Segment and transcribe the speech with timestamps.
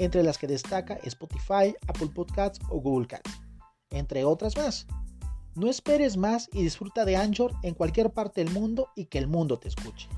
[0.00, 3.30] entre las que destaca Spotify, Apple Podcasts o Google Cats,
[3.90, 4.86] entre otras más.
[5.54, 9.26] No esperes más y disfruta de Anchor en cualquier parte del mundo y que el
[9.26, 10.08] mundo te escuche.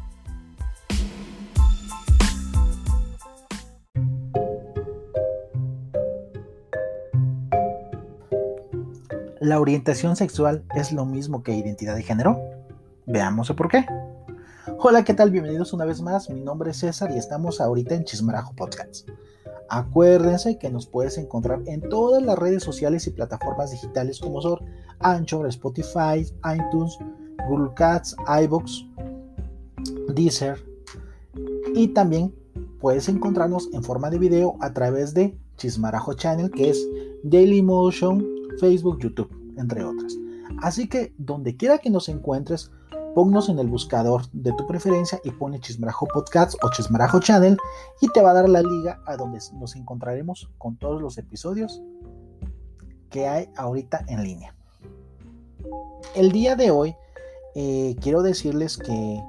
[9.40, 12.40] ¿La orientación sexual es lo mismo que identidad de género?
[13.06, 13.84] Veamos por qué.
[14.78, 15.32] Hola, ¿qué tal?
[15.32, 16.30] Bienvenidos una vez más.
[16.30, 19.08] Mi nombre es César y estamos ahorita en Chismarajo Podcast.
[19.74, 24.58] Acuérdense que nos puedes encontrar en todas las redes sociales y plataformas digitales como son
[24.98, 26.98] Anchor, Spotify, iTunes,
[27.48, 28.84] Google Cats, iBox,
[30.14, 30.62] Deezer
[31.74, 32.34] y también
[32.80, 36.86] puedes encontrarnos en forma de video a través de Chismarajo Channel que es
[37.22, 38.22] Dailymotion,
[38.60, 40.18] Facebook, YouTube, entre otras.
[40.60, 42.70] Así que donde quiera que nos encuentres,
[43.14, 47.58] Ponnos en el buscador de tu preferencia y pone Chismarajo Podcast o Chismarajo Channel
[48.00, 51.82] y te va a dar la liga a donde nos encontraremos con todos los episodios
[53.10, 54.54] que hay ahorita en línea.
[56.14, 56.96] El día de hoy
[57.54, 59.22] eh, quiero decirles que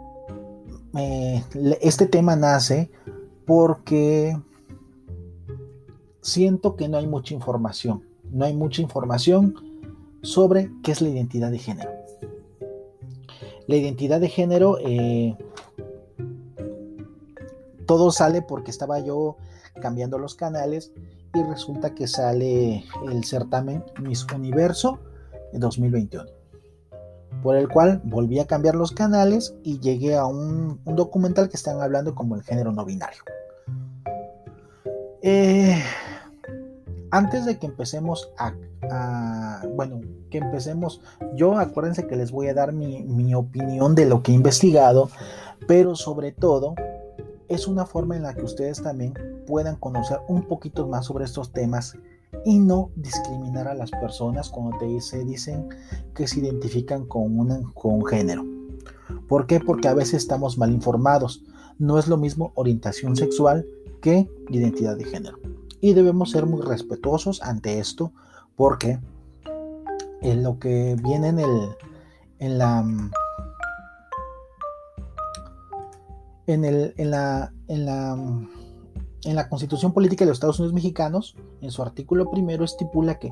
[0.96, 1.44] eh,
[1.82, 2.90] este tema nace
[3.46, 4.40] porque
[6.22, 8.04] siento que no hay mucha información.
[8.32, 9.56] No hay mucha información
[10.22, 11.92] sobre qué es la identidad de género.
[13.68, 15.38] La identidad de género, eh,
[17.86, 19.38] todo sale porque estaba yo
[19.82, 20.92] cambiando los canales
[21.34, 25.00] y resulta que sale el certamen Miss Universo
[25.54, 26.26] 2021,
[27.42, 31.82] por el cual volví a cambiar los canales y llegué a un, documental que están
[31.82, 33.24] hablando como el género no binario.
[35.22, 35.82] Eh,
[37.14, 40.02] antes de que empecemos a, bueno,
[40.32, 41.00] que empecemos,
[41.36, 45.12] yo acuérdense que les voy a dar mi, mi, opinión de lo que he investigado,
[45.68, 46.74] pero sobre todo
[47.50, 49.14] es una forma en la que ustedes también
[49.46, 51.96] puedan conocer un poquito más sobre estos temas
[52.46, 55.70] y no discriminar a las personas cuando te dice, dicen
[56.16, 58.44] que se identifican con, un, con género.
[59.30, 59.60] ¿Por qué?
[59.60, 61.44] Porque a veces estamos mal informados.
[61.78, 63.68] No es lo mismo orientación sexual
[64.02, 65.53] que identidad de género
[65.84, 68.14] y debemos ser muy respetuosos ante esto
[68.56, 69.02] porque
[70.22, 71.76] en lo que viene en el
[72.40, 72.86] en la
[76.48, 78.14] en, el, en la en la
[79.26, 83.32] en la Constitución Política de los Estados Unidos Mexicanos, en su artículo primero estipula que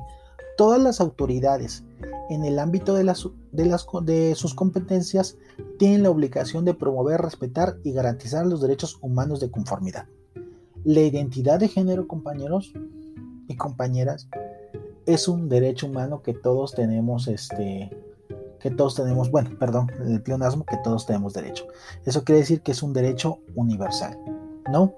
[0.58, 1.84] todas las autoridades
[2.28, 5.38] en el ámbito de, las, de, las, de sus competencias
[5.78, 10.06] tienen la obligación de promover, respetar y garantizar los derechos humanos de conformidad.
[10.84, 12.72] La identidad de género, compañeros
[13.46, 14.28] y compañeras,
[15.06, 17.90] es un derecho humano que todos tenemos, este,
[18.58, 21.66] que todos tenemos, bueno, perdón, el pleonasmo, que todos tenemos derecho.
[22.04, 24.18] Eso quiere decir que es un derecho universal,
[24.72, 24.92] ¿no?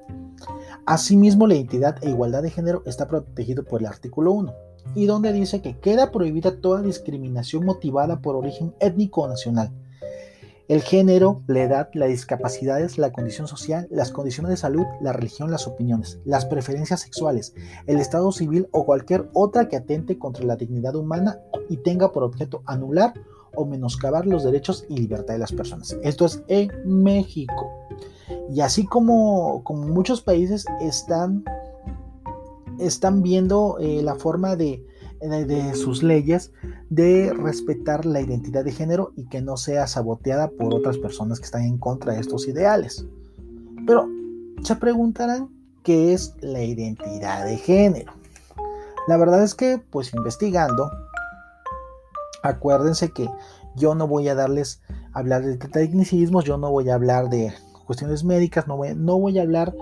[0.87, 4.55] Asimismo, la identidad e igualdad de género está protegido por el artículo 1,
[4.94, 9.71] y donde dice que queda prohibida toda discriminación motivada por origen étnico o nacional
[10.69, 15.50] el género, la edad, las discapacidades, la condición social, las condiciones de salud, la religión,
[15.50, 17.54] las opiniones, las preferencias sexuales,
[17.86, 21.38] el estado civil o cualquier otra que atente contra la dignidad humana
[21.69, 23.12] y tenga por objeto anular
[23.54, 25.97] o menoscabar los derechos y libertad de las personas.
[26.02, 27.70] Esto es en México.
[28.50, 31.44] Y así como, como muchos países están,
[32.78, 34.84] están viendo eh, la forma de,
[35.29, 36.53] de sus leyes
[36.91, 41.47] de respetar la identidad de género y que no sea saboteada por otras personas que
[41.47, 43.06] están en contra de estos ideales.
[43.87, 44.09] Pero
[44.62, 45.50] se preguntarán
[45.82, 48.12] qué es la identidad de género.
[49.06, 50.91] La verdad es que, pues investigando,
[52.43, 53.29] acuérdense que
[53.77, 54.81] yo no voy a darles
[55.12, 57.53] hablar de tecnicismos, yo no voy a hablar de
[57.87, 59.75] cuestiones médicas, no voy, no voy a hablar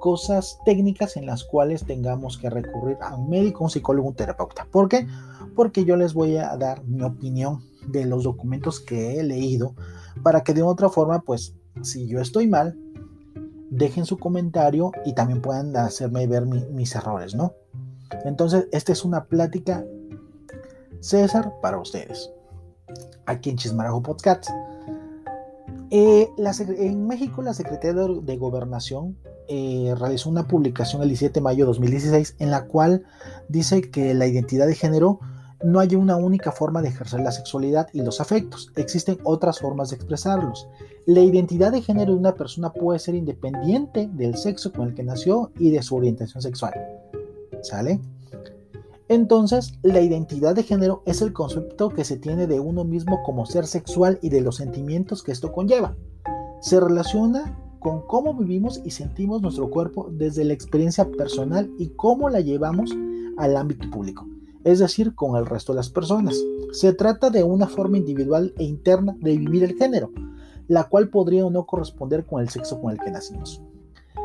[0.00, 4.66] cosas técnicas en las cuales tengamos que recurrir a un médico, un psicólogo, un terapeuta.
[4.68, 5.06] ¿Por qué?
[5.54, 9.74] Porque yo les voy a dar mi opinión de los documentos que he leído
[10.24, 12.76] para que de otra forma, pues, si yo estoy mal,
[13.70, 17.52] dejen su comentario y también puedan hacerme ver mis errores, ¿no?
[18.24, 19.84] Entonces, esta es una plática
[21.00, 22.30] César para ustedes.
[23.26, 24.48] Aquí en Chismarajo Podcast.
[25.90, 26.28] Eh,
[26.78, 29.16] en México, la Secretaría de Gobernación
[29.52, 33.02] eh, realizó una publicación el 17 de mayo de 2016 en la cual
[33.48, 35.18] dice que la identidad de género
[35.64, 39.90] no hay una única forma de ejercer la sexualidad y los afectos, existen otras formas
[39.90, 40.68] de expresarlos.
[41.04, 45.02] La identidad de género de una persona puede ser independiente del sexo con el que
[45.02, 46.72] nació y de su orientación sexual.
[47.60, 48.00] ¿Sale?
[49.08, 53.46] Entonces, la identidad de género es el concepto que se tiene de uno mismo como
[53.46, 55.96] ser sexual y de los sentimientos que esto conlleva.
[56.60, 62.28] Se relaciona con cómo vivimos y sentimos nuestro cuerpo desde la experiencia personal y cómo
[62.30, 62.94] la llevamos
[63.36, 64.26] al ámbito público
[64.64, 66.36] es decir, con el resto de las personas.
[66.72, 70.10] Se trata de una forma individual e interna de vivir el género,
[70.68, 73.62] la cual podría o no corresponder con el sexo con el que nacimos.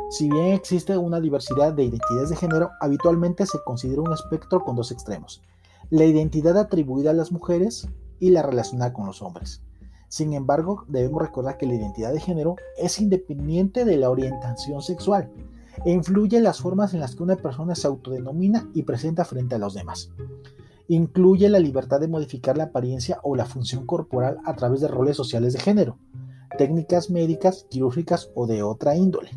[0.09, 4.75] Si bien existe una diversidad de identidades de género, habitualmente se considera un espectro con
[4.75, 5.41] dos extremos,
[5.89, 7.87] la identidad atribuida a las mujeres
[8.19, 9.61] y la relacionada con los hombres.
[10.15, 15.29] Sin embargo, debemos recordar que la identidad de género es independiente de la orientación sexual
[15.83, 19.55] e influye en las formas en las que una persona se autodenomina y presenta frente
[19.55, 20.11] a los demás.
[20.87, 25.17] Incluye la libertad de modificar la apariencia o la función corporal a través de roles
[25.17, 25.97] sociales de género,
[26.57, 29.31] técnicas médicas, quirúrgicas o de otra índole.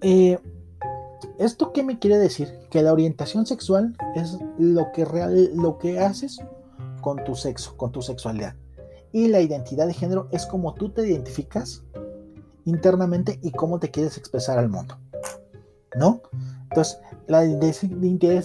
[0.00, 0.36] Eh,
[1.38, 2.48] ¿Esto qué me quiere decir?
[2.72, 6.40] Que la orientación sexual es lo que, real, lo que haces
[7.00, 8.54] con tu sexo, con tu sexualidad.
[9.12, 11.82] Y la identidad de género es como tú te identificas
[12.64, 14.96] internamente y cómo te quieres expresar al mundo.
[15.96, 16.22] ¿No?
[16.70, 18.42] Entonces, la identidad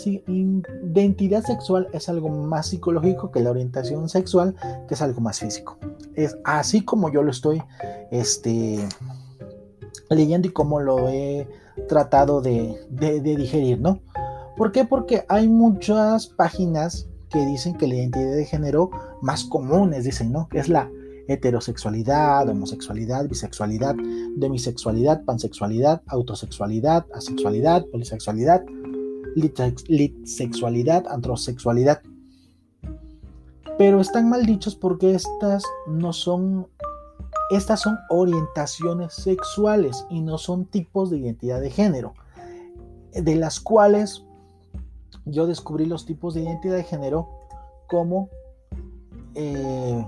[1.44, 4.56] sexual es algo más psicológico que la orientación sexual,
[4.88, 5.78] que es algo más físico.
[6.16, 7.62] Es así como yo lo estoy
[8.10, 8.88] este,
[10.10, 11.48] leyendo y como lo he
[11.88, 14.00] tratado de, de, de digerir, ¿no?
[14.57, 14.86] ¿Por qué?
[14.86, 18.89] Porque hay muchas páginas que dicen que la identidad de género
[19.21, 20.47] más comunes, dicen, ¿no?
[20.47, 20.89] Que es la
[21.27, 23.93] heterosexualidad, homosexualidad, bisexualidad,
[24.37, 28.63] demisexualidad, pansexualidad, autosexualidad, asexualidad, polisexualidad,
[29.35, 32.01] litsexualidad, antrosexualidad.
[33.77, 36.67] Pero están mal dichos porque estas no son
[37.51, 42.13] estas son orientaciones sexuales y no son tipos de identidad de género,
[43.11, 44.25] de las cuales
[45.25, 47.30] yo descubrí los tipos de identidad de género
[47.88, 48.30] como
[49.33, 50.06] eh,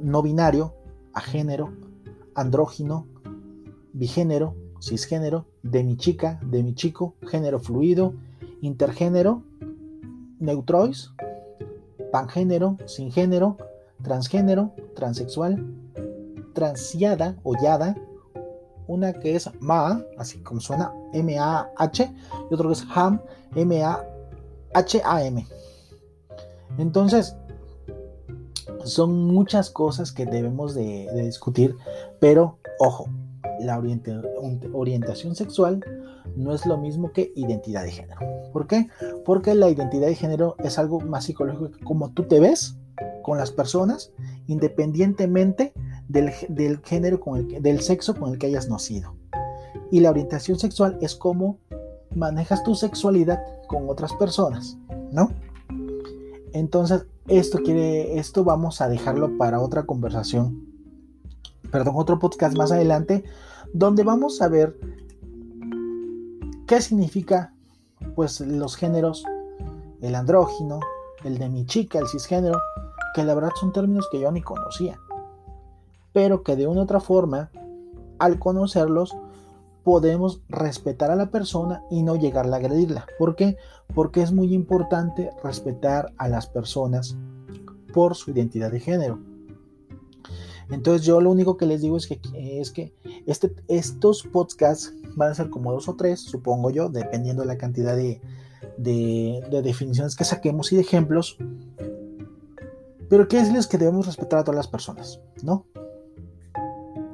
[0.00, 0.74] no binario,
[1.12, 1.72] agénero,
[2.34, 3.06] andrógino,
[3.92, 8.14] bigénero, cisgénero, de mi chica, de mi chico, género fluido,
[8.60, 9.42] intergénero,
[10.38, 11.12] neutrois,
[12.12, 13.56] pangénero, sin género,
[14.02, 15.66] transgénero, transexual,
[16.54, 17.54] transiada o
[18.86, 22.12] una que es ma, así como suena, M-A-H,
[22.50, 23.20] y otro que es ham,
[24.74, 25.46] M-A-H-A-M.
[26.78, 27.36] Entonces,
[28.84, 31.76] son muchas cosas que debemos de, discutir,
[32.18, 33.08] pero ojo,
[33.60, 33.78] la
[34.72, 35.84] orientación sexual
[36.36, 38.20] no es lo mismo que identidad de género.
[38.52, 38.88] ¿Por qué?
[39.24, 42.76] Porque la identidad de género es algo más psicológico como tú te ves
[43.22, 44.12] con las personas,
[44.46, 45.72] independientemente
[46.08, 46.30] del,
[46.82, 49.14] género, con el, del sexo con el que hayas nacido.
[49.90, 51.58] Y la orientación sexual es cómo
[52.14, 54.76] manejas tu sexualidad con otras personas,
[55.12, 55.30] ¿no?
[56.52, 60.66] Entonces, esto quiere, esto vamos a dejarlo para otra conversación,
[61.70, 63.24] perdón, otro podcast más adelante,
[63.72, 64.78] donde vamos a ver
[66.66, 67.54] qué significa,
[68.16, 69.24] pues, los géneros,
[70.00, 70.80] el andrógino,
[71.24, 72.58] el de mi chica, el cisgénero,
[73.14, 74.98] que la verdad son términos que yo ni conocía,
[76.12, 77.50] pero que de una u otra forma,
[78.18, 79.16] al conocerlos,
[79.84, 83.06] podemos respetar a la persona y no llegar a agredirla.
[83.18, 83.56] ¿Por qué?
[83.94, 87.16] Porque es muy importante respetar a las personas
[87.92, 89.18] por su identidad de género.
[90.70, 92.94] Entonces yo lo único que les digo es que, es que
[93.26, 97.58] este, estos podcasts van a ser como dos o tres, supongo yo, dependiendo de la
[97.58, 98.20] cantidad de,
[98.76, 101.36] de, de definiciones que saquemos y de ejemplos.
[103.08, 105.66] Pero que es que debemos respetar a todas las personas, ¿no?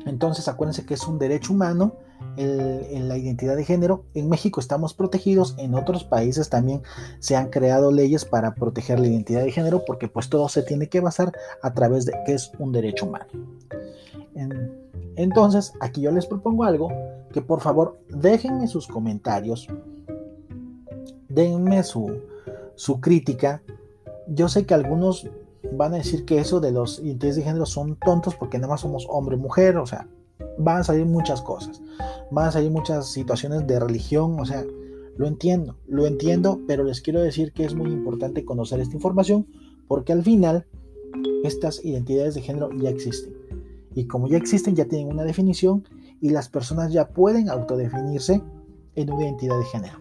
[0.04, 1.96] Entonces acuérdense que es un derecho humano
[2.36, 4.04] en la identidad de género.
[4.14, 6.82] En México estamos protegidos, en otros países también
[7.18, 10.88] se han creado leyes para proteger la identidad de género porque pues todo se tiene
[10.88, 13.26] que basar a través de que es un derecho humano.
[15.16, 16.90] entonces, aquí yo les propongo algo,
[17.32, 19.68] que por favor déjenme sus comentarios,
[21.28, 22.20] denme su,
[22.74, 23.62] su crítica.
[24.28, 25.28] Yo sé que algunos
[25.72, 28.80] van a decir que eso de los identidades de género son tontos porque nada más
[28.80, 30.06] somos hombre-mujer, o sea,
[30.58, 31.82] van a salir muchas cosas,
[32.30, 34.64] van a salir muchas situaciones de religión, o sea,
[35.16, 39.46] lo entiendo, lo entiendo, pero les quiero decir que es muy importante conocer esta información
[39.88, 40.66] porque al final
[41.44, 43.34] estas identidades de género ya existen.
[43.94, 45.84] Y como ya existen, ya tienen una definición
[46.20, 48.42] y las personas ya pueden autodefinirse
[48.94, 49.98] en una identidad de género.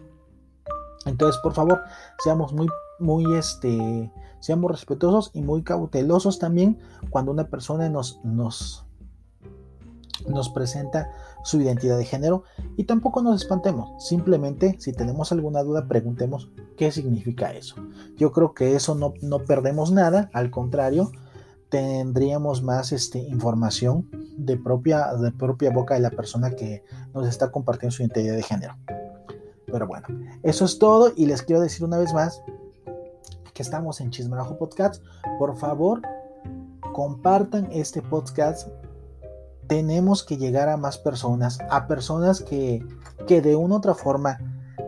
[1.06, 1.82] Entonces, por favor,
[2.22, 6.78] seamos muy, muy, este, seamos respetuosos y muy cautelosos también
[7.10, 8.85] cuando una persona nos, nos,
[10.28, 11.10] nos presenta
[11.44, 12.44] su identidad de género
[12.76, 14.04] y tampoco nos espantemos.
[14.04, 17.76] Simplemente, si tenemos alguna duda, preguntemos qué significa eso.
[18.16, 21.10] Yo creo que eso no, no perdemos nada, al contrario,
[21.68, 27.50] tendríamos más este, información de propia, de propia boca de la persona que nos está
[27.50, 28.76] compartiendo su identidad de género.
[29.66, 30.06] Pero bueno,
[30.42, 32.42] eso es todo y les quiero decir una vez más
[33.52, 35.02] que estamos en Chismerajo Podcast.
[35.38, 36.02] Por favor,
[36.92, 38.68] compartan este podcast.
[39.66, 42.84] Tenemos que llegar a más personas, a personas que,
[43.26, 44.38] que de una u otra forma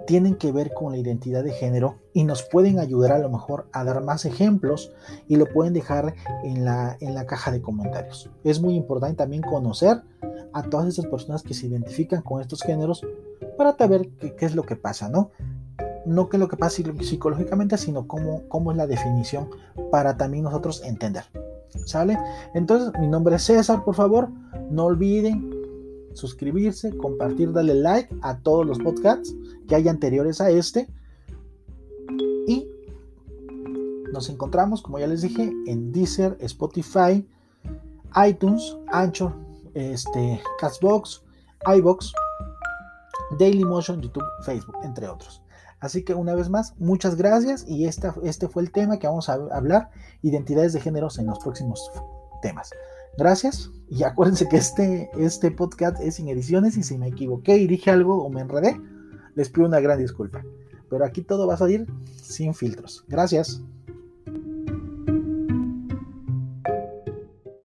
[0.08, 3.68] tienen que ver con la identidad de género y nos pueden ayudar a lo mejor
[3.72, 4.90] a dar más ejemplos
[5.28, 8.30] y lo pueden dejar en la, en la caja de comentarios.
[8.42, 10.02] Es muy importante también conocer
[10.54, 13.06] a todas esas personas que se identifican con estos géneros
[13.58, 15.30] para saber qué, qué es lo que pasa, ¿no?
[16.06, 19.50] No qué es lo que pasa psicológicamente, sino cómo, cómo es la definición
[19.90, 21.24] para también nosotros entender.
[21.84, 22.18] ¿Sale?
[22.54, 24.28] Entonces, mi nombre es César, por favor,
[24.70, 25.58] no olviden
[26.14, 29.34] suscribirse, compartir, darle like a todos los podcasts
[29.66, 30.88] que hay anteriores a este.
[32.46, 32.66] Y
[34.12, 37.26] nos encontramos, como ya les dije, en Deezer, Spotify,
[38.26, 39.32] iTunes, Anchor,
[39.74, 41.22] este, Castbox,
[41.76, 42.12] iBox,
[43.38, 45.42] Dailymotion, YouTube, Facebook, entre otros.
[45.80, 49.28] Así que una vez más, muchas gracias y esta, este fue el tema que vamos
[49.28, 49.90] a hablar,
[50.22, 51.90] identidades de géneros en los próximos
[52.42, 52.70] temas.
[53.16, 57.66] Gracias y acuérdense que este, este podcast es sin ediciones y si me equivoqué y
[57.66, 58.80] dije algo o me enredé,
[59.34, 60.44] les pido una gran disculpa.
[60.90, 61.86] Pero aquí todo va a salir
[62.22, 63.04] sin filtros.
[63.08, 63.62] Gracias.